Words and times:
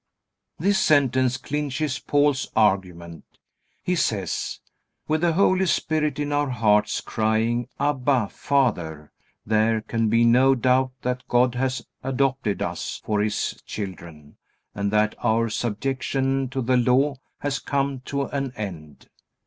This 0.57 0.79
sentence 0.79 1.37
clinches 1.37 1.99
Paul's 1.99 2.49
argument. 2.55 3.23
He 3.83 3.93
says: 3.93 4.59
"With 5.07 5.21
the 5.21 5.33
Holy 5.33 5.67
Spirit 5.67 6.17
in 6.17 6.31
our 6.31 6.49
hearts 6.49 7.01
crying, 7.01 7.67
'Abba, 7.79 8.29
Father,' 8.29 9.11
there 9.45 9.79
can 9.81 10.09
be 10.09 10.25
no 10.25 10.55
doubt 10.55 10.93
that 11.03 11.27
God 11.27 11.53
has 11.53 11.85
adopted 12.03 12.63
us 12.63 12.99
for 13.05 13.21
His 13.21 13.61
children 13.67 14.37
and 14.73 14.89
that 14.89 15.13
our 15.19 15.49
subjection 15.51 16.49
to 16.49 16.63
the 16.63 16.77
Law 16.77 17.17
has 17.41 17.59
come 17.59 17.99
to 18.05 18.23
an 18.23 18.53
end." 18.55 19.07